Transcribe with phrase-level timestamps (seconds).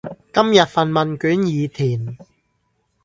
[0.33, 2.17] 今日份問卷已填